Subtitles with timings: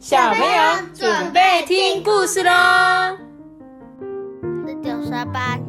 [0.00, 2.50] 小朋友准备听故事喽
[4.66, 5.60] 这就是阿班。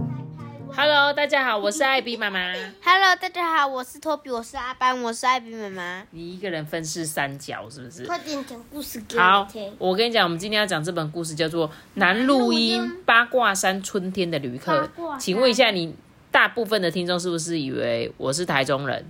[0.73, 2.39] ！Hello，大家好，我是艾比妈妈。
[2.81, 6.03] Hello，大家好，我是托比，我是阿班，我是艾比妈妈。
[6.11, 8.05] 你一个人分饰三角是不是？
[8.05, 15.07] 快点讲故事给好我听。，我跟你讲，我们今天要讲这本故事叫做《南录音八卦山春天的旅客八卦》。
[15.09, 15.93] 山请问一下，你
[16.31, 19.05] 大部分的听众是不是以为我是台中人？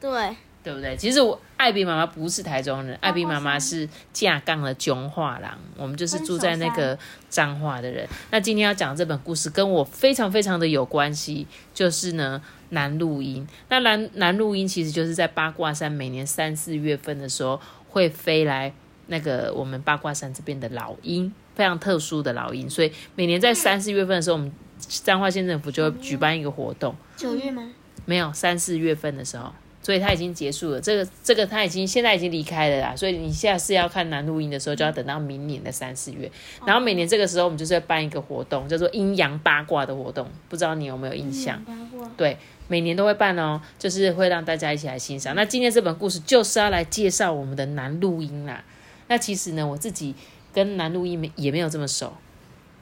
[0.00, 0.36] 对，
[0.68, 0.94] 对不对？
[0.98, 6.98] 其实我艾比妈妈不是台中人，艾比妈妈是架杠的中化郎，我们就是住在那个
[7.30, 8.06] 彰化的人。
[8.30, 13.48] 那今天要讲这本故事跟我非常非常的有关系，就是呢南录音。
[13.70, 18.70] 那南南录音其实就是在八卦山，每年三四月份的时候会飞来
[19.06, 26.94] 那个我们八卦山这边的老鹰，非常特殊的老鹰，所以每年在三四月份的时候，我们彰化县政府就会举办一个活动。
[27.16, 27.72] 九月吗？
[28.04, 29.52] 没有三四月份的时候，
[29.88, 30.78] 所以他已经结束了。
[30.78, 36.30] 这个这个他已经现在已经离开了啦，所以你下次要看南录音的时候，就要等到明年的三四月。
[36.66, 41.64] 然后每年这个时候，我们就是要办一个活动，叫做阴阳八卦的活动，不知道你有没有印象？
[41.64, 42.06] 八卦。
[42.18, 42.36] 对，
[42.66, 45.34] 每年都会办哦，就是会让大家一起来欣赏。
[45.34, 48.62] 那今天这本故事就是要来介绍我们的南录音啦。
[49.06, 50.14] 那其实呢，我自己
[50.52, 52.12] 跟南录音没也没有这么熟。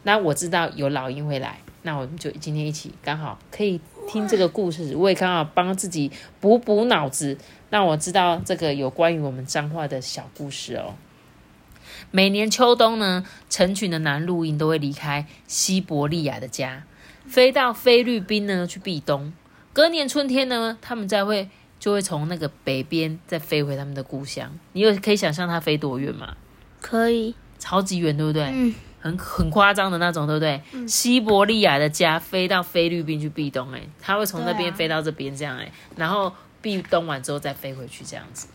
[0.02, 7.38] 那我知道有老鹰会来，那我们就今天一起刚好可以听这个故事，我也刚好帮自己补补脑子，
[7.70, 10.96] 让我知道这个有关于我们彰化的小故事哦。
[12.10, 16.82] 每年秋冬呢，成群的南录音都会离开西伯利亚的家，
[17.24, 19.32] 飞到菲律宾呢去避冬。
[19.72, 21.48] 隔年春天呢，他们再会
[21.78, 24.58] 就会从那个北边再飞回他们的故乡。
[24.72, 26.36] 你有可以想象它飞多远吗？
[26.80, 27.36] 可以。
[27.58, 28.42] 超级远，对不对？
[28.52, 28.74] 嗯，
[29.06, 30.60] 很很夸张的那种，对不对？
[30.86, 38.48] 西伯利亚的家飞到菲律宾去避冬、欸，它会从那边飞到这边这样、欸，然后避冬完之后再飞回去这样子。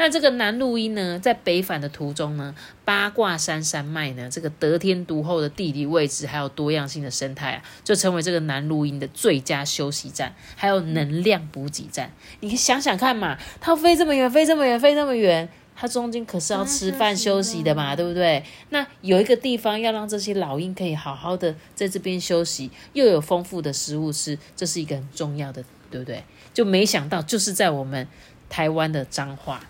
[0.00, 12.12] 那这个南路音呢，在北返的途中呢，八卦山山脉呢，这个得天独厚的地理位置，还有多样性的生态啊，就成为这个南路音的最佳休息站，还有能量补给站。
[12.38, 15.48] 你想想看嘛，它飞这么远，飞这么远，飞这么远，
[15.80, 18.42] 它中间可是要吃饭休息的嘛，对不对？
[18.70, 26.24] 那有一个地方要让这些老鹰可以好好的在这边休息，又有丰富的食物吃，这是一个很重要的，对不对？
[26.52, 28.08] 就没想到就是在我们
[28.48, 29.60] 台湾的彰化。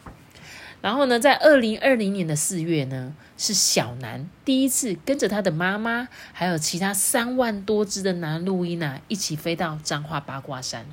[0.80, 10.86] 然后呢，在二零二零年的四月呢，是小南第一次跟着他的妈妈，还有其他三万多只的南录音啊，一起飞到彰化八卦山。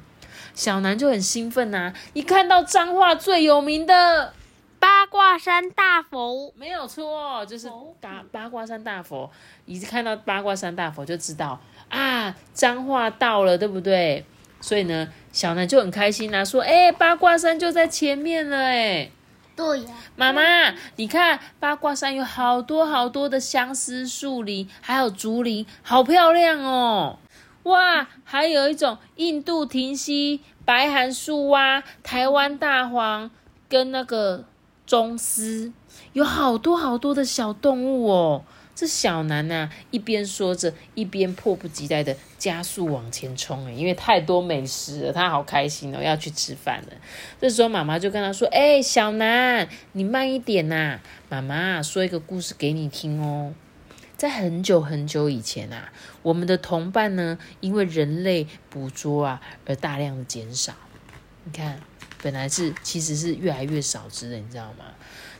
[0.53, 4.33] 小南就很兴奋呐、一看到彰化最有名的，
[5.05, 6.51] 八卦山大佛。
[6.55, 7.69] 没有错，就是
[8.01, 9.29] 八八卦山大佛。
[9.67, 14.25] 一看到八卦山大佛就知道啊，彰化到了，对不对？
[14.59, 19.11] 所以呢，小南就很开心啦、说：“哎、八卦山就在前面了、哎。”
[19.55, 20.41] 对呀、妈妈，
[20.95, 27.19] 你看八卦山有好多好多的相思树林，还有竹林，好漂亮哦！
[27.63, 33.29] 哇，还有一种印度停溪、白函树蛙、台湾大黄
[33.69, 34.43] 跟那个
[34.85, 35.71] 棕丝，
[36.13, 38.43] 有好多好多的小动物哦。
[38.75, 46.89] 这小南呐、一边说着，一边迫不及待的加速往前冲，哎，因为太多美食了，他好开心哦，要去吃饭了。
[47.39, 53.53] 这时候妈妈就跟他说：“哎、小南，你慢一点呐、妈妈说一个故事给你听哦。
[54.17, 60.73] 在很久很久以前啊，我们的同伴呢，因为人类捕捉啊而大量的减少。
[61.45, 61.79] 你看，
[62.25, 64.85] 本来是其实是越来越少只的，你知道吗？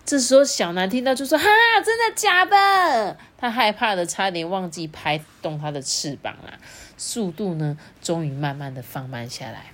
[0.06, 1.44] 这时候小南听到就说：“哈，
[1.84, 6.60] 真的假的？”他害怕的差点忘记拍动他的翅膀啦，
[6.96, 9.72] 速度呢，终于慢慢的放慢下来。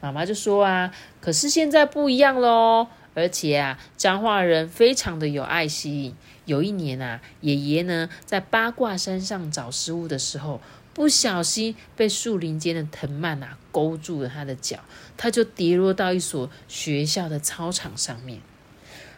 [0.00, 6.14] 妈妈就说啊，可是现在不一样喽，而且啊，彰化人非常的有爱心。
[6.44, 10.60] 有一年啊，爷爷呢在八卦山上找食物的时候，
[10.94, 14.80] 不小心被树林间的藤蔓啊勾住了他的脚，
[15.16, 18.40] 他就跌落到一所学校的操场上面。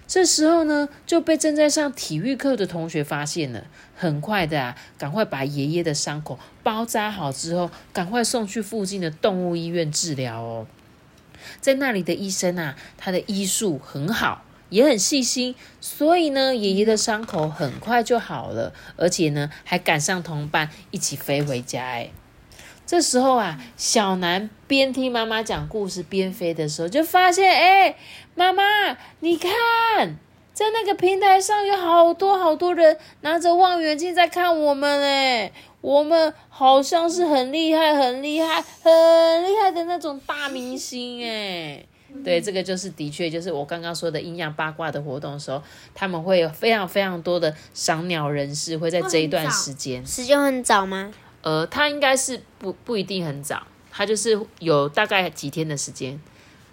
[0.06, 3.64] 这时候呢，就被正在上体育课的同学发现了。
[3.96, 10.66] 很快的啊，赶快把爷爷的伤口包扎好之后，赶快送去附近的动物医院治疗哦。
[11.60, 14.44] 在那里的医生啊，他的医术很好，
[14.74, 21.80] 也很细心，所以呢，爷爷的伤口很快就好了，而且呢，还赶上同伴一起飞回家。
[21.80, 22.10] 哎，
[22.84, 27.96] 这时候啊，小南边听妈妈讲故事边飞的时候，就发现，哎，
[28.34, 28.64] 妈妈，
[29.20, 29.52] 你看，
[30.52, 41.86] 在那个平台上有好多好多人拿着望远镜在看我们，哎，我们好像是很厉害、很厉害、很厉害的那种大明星哎。
[42.22, 45.62] 对，这个就是的确就是我刚刚说的阴阳八卦的活动的时候，
[45.94, 50.06] 他们会有非常非常多的赏鸟人士会在这一段时间。
[50.06, 51.12] 时间很早吗？
[51.42, 56.18] 呃，他应该是不不一定很早，他就是有大概几天的时间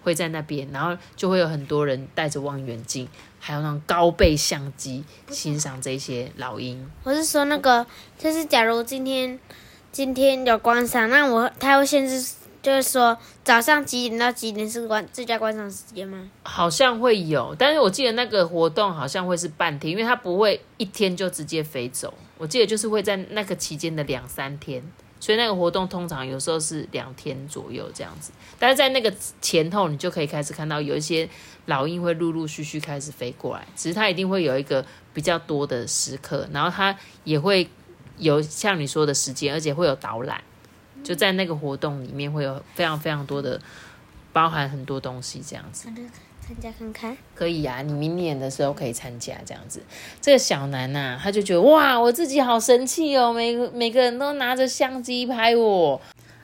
[0.02, 3.06] 会在那边，然后就会有很多人带着望远镜，
[3.38, 6.88] 还有那种高倍相机欣赏这些老鹰。
[7.02, 7.86] 我是说那个，
[8.16, 9.38] 就是假如今天
[9.90, 12.24] 今天有观赏，那我他会限制，
[12.62, 16.30] 就是说早上几点到几点是观最佳观赏时间吗？
[16.44, 22.14] 好像会有，但是我记得那个活动好像会是半天，因为它不会一天就直接飞走。
[22.38, 24.82] 我记得就是会在那个期间的两三天，
[25.18, 28.32] 所以那个活动通常有时候是两天左右这样子。
[28.58, 31.28] 但是在那个前后，你就可以开始看到有一些
[31.66, 37.68] 老鹰会陆陆续续开始飞过来，只是它一定会有一个比较多的时刻，然后它也会
[38.18, 40.42] 有像你说的时间，而且会有导览，
[41.02, 43.60] 就在那个活动里面会有非常非常多的
[44.32, 45.88] 包含很多东西这样子。
[46.44, 49.80] 参加看看，可以呀、你明年的时候可以参加这样子。
[50.20, 56.00] 这个小南呐、他就觉得哇，我自己好神气哦，每个每个人都拿着相机拍我。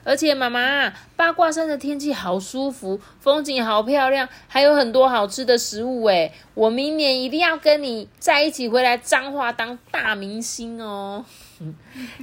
[0.09, 6.33] 而且妈妈，八卦山的天气好舒服，风景好漂亮，还有很多好吃的食物诶。
[6.55, 11.23] 我明年一定要跟你在一起回来彰化当大明星哦。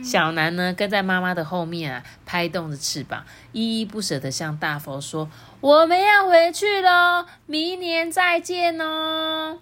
[0.03, 5.31] 小南呢，跟在妈妈的后面啊，拍动着翅膀，依依不舍地向大佛说
[5.62, 9.59] ：“我们要回去喽，明年再见哦。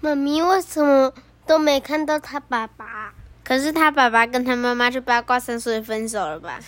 [0.00, 1.12] 妈咪为什么
[1.46, 3.12] 都没看到他爸爸？
[3.44, 6.58] 可是他爸爸跟他妈妈去八卦山，所以分手了吧？”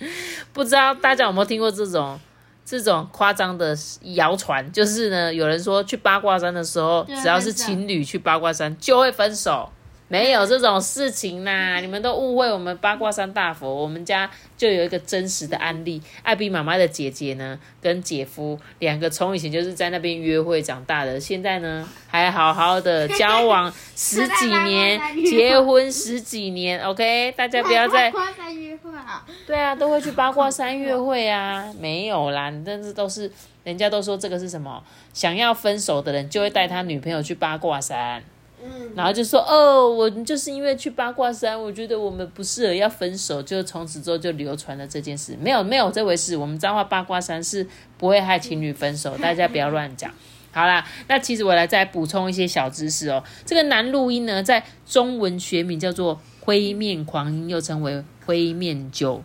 [0.52, 2.18] 不知道大家有没有听过这种
[2.64, 3.76] 这种夸张的
[4.14, 4.70] 谣传？
[4.72, 9.70] 就是呢，有人说去八卦山的时候，只要是情侣去八卦山就会分手。
[10.10, 13.72] 没有这种事情啦， 你们都误会我们八卦山大佛。
[13.72, 26.84] 我们家就有一个真实的案例，艾比妈妈的姐姐呢，跟姐夫两个从以前就是在那边约会长大的，现在呢还好好的交往 十几年，结婚十几年。
[26.84, 29.24] OK，大家不要再八卦山约会啊！
[29.46, 33.30] 对啊，都会去八卦山约会啊，没有啦，但是都是
[33.62, 34.82] 人家都说这个是什么，
[35.14, 38.20] 想要分手的人就会带他女朋友去八卦山。
[38.64, 45.36] 嗯，然后就说哦，我就是因为去八卦山，我觉得我们不适合要分手，就从此之后就流传了这件事。
[45.40, 47.66] 没有没有这回事，我们彰化八卦山是
[47.96, 50.12] 不会害情侣分手，大家不要乱讲。
[50.52, 53.22] 好啦，那其实我来再补充一些小知识哦。
[53.46, 59.20] 这个男录音呢，在中文学名叫做灰面狂鹰，又称为灰面鹫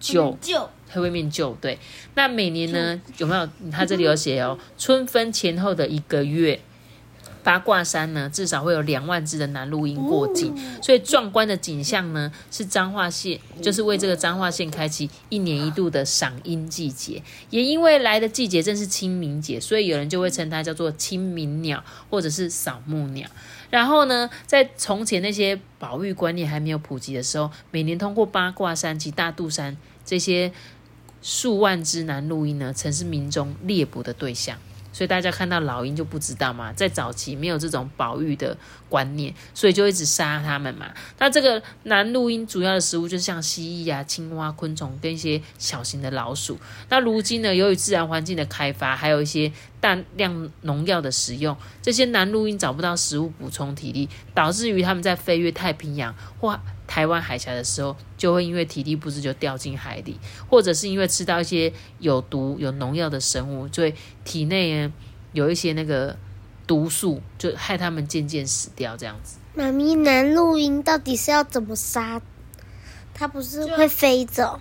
[0.00, 0.34] 鹫。
[0.40, 1.78] 就灰面鹫，对。
[2.14, 3.46] 那每年呢，有没有？
[3.70, 6.58] 它这里有写哦，春分前后的一个月，
[7.44, 10.52] 八卦山呢至少会有两万只的南录鹰过境，
[10.82, 17.22] 所以壮观的景象呢，是彰化县，就是为这个彰化县开启一年一度的赏鹰季节。
[17.50, 23.28] 也因为来的季节正是清明节，所以有人就会称它叫做清明鸟，或者是扫墓鸟。
[23.68, 30.50] 然后呢，在从前那些保育观念还没有普及的时候，每年通过八卦山及大肚山这些
[31.20, 34.56] 数万只南录鹰呢，曾是民众猎捕的对象。
[34.94, 38.56] 所以大家看到老鹰就不知道嘛，在早期没有这种保育的
[38.88, 40.86] 观念，所以就一直杀它们嘛。
[41.18, 46.56] 那这个南鹿鹰主要的食物就是像蜥蜴啊、青蛙、昆虫跟一些小型的老鼠。
[46.88, 49.52] 那如今呢，由于自然环境的开发，还有一些
[49.84, 60.18] 大量农药的使用，这些南录鹰找不到食物补充体力，导致于他们在飞越太平洋或台湾海峡的时候，就会因为体力不支就掉进海里，
[60.48, 63.92] 或者是因为吃到一些有毒、有农药的生物，所以
[64.24, 64.92] 体内呢
[65.34, 66.16] 有一些那个
[66.66, 69.36] 毒素，就害他们渐渐死掉，这样子。
[69.54, 72.22] 妈咪，南录音到底是要怎么杀？
[73.12, 74.58] 它不是会飞走？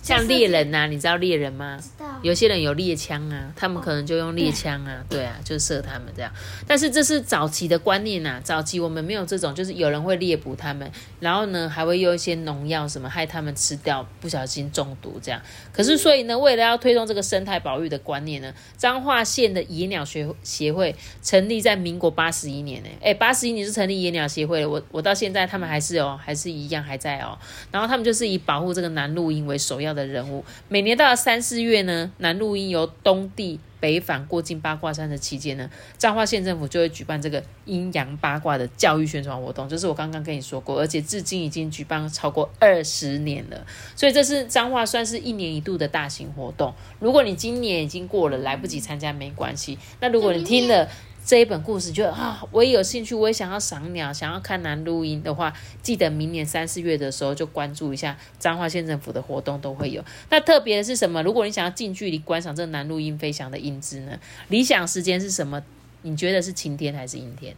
[0.00, 1.80] 像猎人呐、你知道猎人吗？
[1.98, 6.32] 道有些人有猎枪啊，他们可能就用猎枪啊，对啊，就射他们这样。
[6.66, 15.40] 但是这是早期的观念呐、早期我们没有这种，就是有人会猎捕他们，然后呢还会用一些农药什么害他们吃掉，不小心中毒这样。
[15.72, 27.38] 可是所以呢，为了要推动这个生态保育的观念呢，彰化县的野鸟学协会成立在民国八十一年呢，哎，八十一年是成立野鸟协会了，我我到现在他们还是哦，还是一样还在哦。
[27.70, 30.44] 然后他们就是以保护这个南录鹰为首要的任务。
[30.68, 46.74] 每年到了三四月呢，南路音由东地北返过境八卦山的期间呢，彰化县政府就会举办这个阴阳八卦的教育宣传活动，就是我刚刚跟你说过，而且至今已经举办超过二十年了，所以这是彰化算是一年一度的大型活动。
[46.98, 49.78] 如果你今年已经过了，来不及参加没关系。
[50.00, 50.88] 那如果你听了。
[51.28, 60.02] 这一本故事，觉得啊，我也有兴趣，我也想要赏鸟，想要看南录音的话，记得明年三四月的时候就关注一下彰化县政府的活动都会有。
[60.30, 61.22] 那特别的是什么？
[61.22, 64.18] 如果你想要近距离观赏这个南录音飞翔的英姿呢？
[64.48, 65.62] 理想时间是什么？
[66.00, 67.54] 你觉得是晴天还是阴天？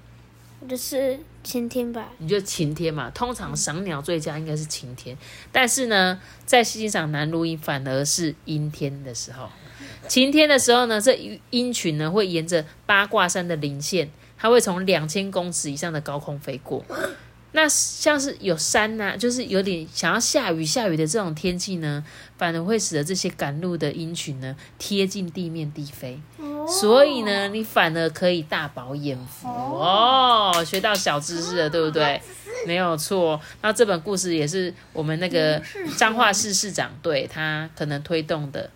[0.68, 2.10] 就是晴天吧。
[2.18, 3.08] 你觉得晴天嘛？
[3.10, 5.16] 通常赏鸟最佳应该是晴天，
[5.52, 9.48] 但是呢，在欣赏南录音反而是阴天的时候。
[10.10, 11.16] 晴天的时候呢，这
[11.50, 16.84] 鹰群呢会沿着八卦山的林线，它会从两千公尺以上的高空飞过。
[17.52, 22.04] 那像是有山呐，就是有点想要下雨下雨的这种天气呢，
[22.36, 26.20] 反而会使得这些赶路的鹰群呢贴近地面低飞。
[26.66, 32.20] 所以呢，你反而可以大饱眼福哦，学到小知识了，对不对？
[32.66, 33.40] 没有错。
[33.62, 35.62] 那这本故事也是我们那个
[35.96, 38.68] 彰化市市长对他可能推动的。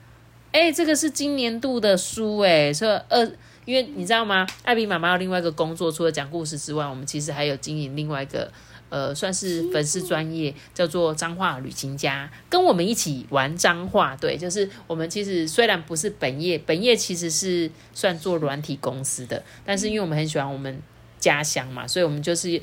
[0.55, 3.29] 哎，这个是今年度的书哎，说二，
[3.65, 4.47] 因为你知道吗？
[4.63, 8.49] 艾比妈妈有另外一个工作，除了讲故事之外，我们其实还有经营另外一个。
[8.91, 14.15] 呃，算是粉丝专业，叫做脏话旅行家，跟我们一起玩脏话。
[14.15, 20.81] 对，就是我们其实虽然不是本业，本业其实是算做软体公司的，但是因为我们很喜欢我们
[21.19, 22.63] 家乡嘛，所以我们就是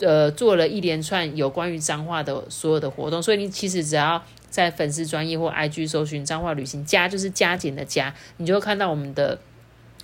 [0.00, 3.22] 呃做了一连串有关于脏话的所有的活动。
[3.22, 4.20] 所以你其实只要
[4.52, 9.40] 在粉丝专业或 IG 搜寻脏话旅行家，就是加减的加，你就会看到我们的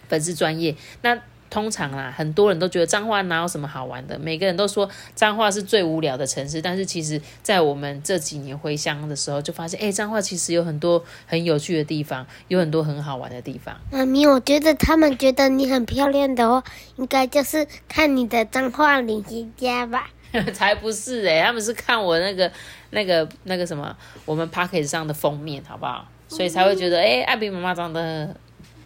[0.09, 0.75] 粉丝专业。
[1.03, 1.17] 那
[1.51, 6.61] 通常啦，很多人都觉得彰化哪有什么好玩的，每个人都说彰化是最无聊的城市。
[6.61, 13.75] 但是其实，在我们这几年回乡的时候，就发现，哎，彰化其实有很多很有趣的地方，有很多很好玩的地方。
[13.91, 16.65] 妈咪，我觉得他们觉得你很漂亮的话，
[16.97, 20.11] 应该就是看你的彰化旅行家吧？
[20.53, 22.51] 才不是哎，他们是看我那个、
[22.91, 26.07] 那个、那个什么，我们 p a c k e t 上的封面，好不好？
[26.29, 28.35] 所以才会觉得，哎，艾比妈妈长得。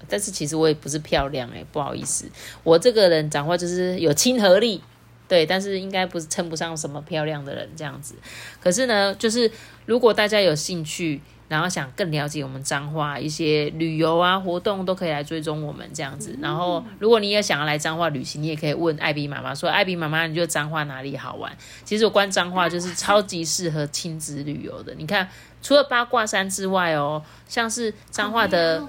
[0.08, 2.26] 但是其实我也不是漂亮哎，不好意思，
[2.62, 4.82] 我这个人讲话就是有亲和力，
[5.26, 8.14] 对，但是应该不是称不上什么漂亮的人这样子。
[8.60, 9.50] 可是呢，就是
[9.86, 11.18] 如果大家有兴趣，
[11.52, 16.34] 然后想更了解我们彰化一些旅游啊活动，都可以来追踪我们这样子。
[16.40, 21.54] 然后如果你也想要来彰化旅行，你也可以问艾比妈妈说：“艾比妈妈，你觉得彰化哪里好玩？”
[21.84, 24.94] 其实我关彰化就是超级适合亲子旅游的。
[24.94, 25.28] 你看，
[25.60, 28.82] 除了八卦山之外哦，像是彰化的。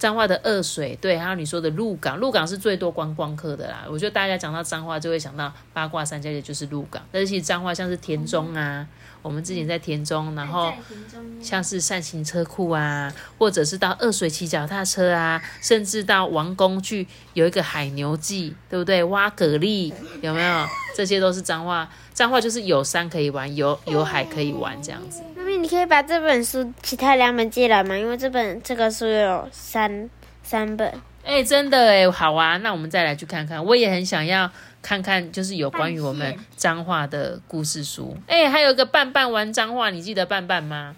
[0.00, 3.84] 彰化的二水，对，还有你说的鹿港，鹿港是最多观光客的啦。
[3.86, 8.88] 我觉得大家讲到彰化，就会想到八卦山家的就是鹿港，但是其实彰化像是田中啊，
[9.20, 10.72] 我们之前在田中，然后
[11.42, 19.04] 像是善行车库啊，或者是到二水骑脚踏车啊，甚至到王宫去有一个海牛记，对不对？
[19.04, 19.92] 挖蛤蜊
[20.22, 20.66] 有没有？
[20.96, 21.88] 这些都是彰化，
[22.20, 25.22] 彰化就是有山可以玩，有有海可以玩这样子。
[25.58, 27.96] 你可以把这本书其他两本借来吗？
[27.96, 30.10] 因为这本这个书有三
[30.42, 30.92] 三本。
[31.24, 33.64] 哎，真的哎，好啊，那我们再来去看看。
[33.64, 34.50] 我也很想要
[34.82, 38.14] 看看，就是有关于我们脏话的故事书。
[38.26, 40.94] 哎，还有个半半玩脏话，你记得半半吗？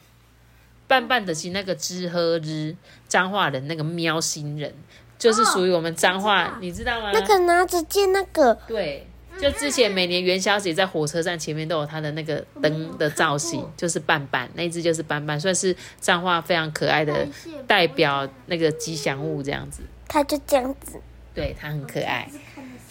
[0.89, 2.75] 半半的是那个知喝日
[3.07, 4.75] 脏话的那个喵星人，
[5.21, 7.13] 就是属于我们脏话，你知道吗？
[7.15, 8.59] 那个拿着剑那个。
[8.67, 9.07] 对。
[9.41, 17.27] 就之前每年元宵节在火车站前面都有它的那个灯的造型，就是斑斑，那只就是斑斑，算是彰化非常可爱的
[17.67, 19.83] 代表那个吉祥物这样子。
[20.09, 21.01] 它就这样子，
[21.35, 22.29] 对，它很可爱。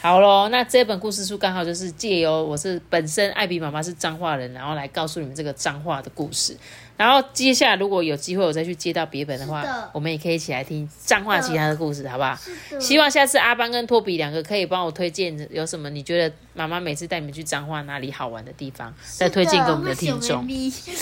[0.02, 6.58] 好喽，那这本故事书刚好就是借由我是本身艾比妈妈是彰化人，然后来告诉你们这个彰化的故事。
[6.98, 12.36] 然后接下来如果有机会我再去接到别本的话，我们也可以一起来听彰化其他的故事，好不好？
[12.80, 20.44] 希望下次阿邦跟托比两个可以帮我推荐有什么你觉得妈妈每次带你们去彰化哪里好玩的地方，再推荐给我们的听众。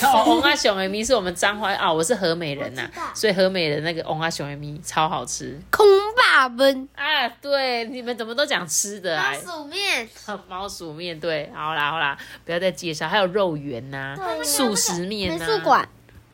[0.04, 5.58] 哦，翁阿熊 M 是我们彰化啊，我是和美人呐，所以和美的那个翁阿熊 M 超好吃。
[5.70, 5.86] 空
[6.16, 9.32] 霸本啊，对，你们怎么都讲吃的啊？
[9.32, 10.10] 猫鼠面，
[10.50, 15.46] 猫薯面，对，好啦好啦，不要再介绍，还有肉圆呐，素食面呐。
[15.46, 15.90] 美术馆。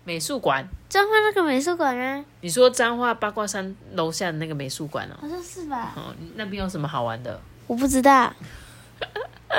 [0.08, 2.24] 美术馆，彰化那个美术馆啊？
[2.41, 5.17] 你说彰化八卦山楼下的那个美术馆哦？
[5.20, 5.94] 好像是吧？
[5.98, 7.41] 哦，那边有什么好玩的？
[7.65, 8.32] 我不知道。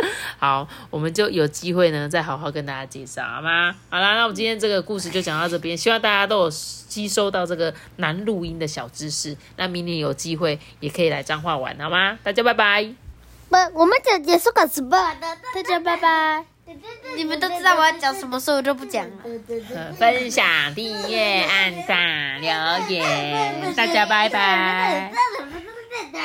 [0.38, 3.74] 好，我们就有机会呢，再好好跟大家介绍，好吗？
[3.88, 9.36] 好啦，那我们今天这个故事就讲到这边，希望大家都有吸收到这个难录音的小知识。
[9.56, 12.18] 那明年有机会也可以来彰化玩，好吗？
[12.22, 12.84] 大家拜拜。
[13.48, 16.44] 不，我们讲结束个直播，大家拜拜。
[17.16, 19.92] 你们都知道我要讲什么，所以我就不讲了。
[19.96, 22.50] 分享、订阅、按赞、留
[22.88, 25.12] 言，大家拜拜。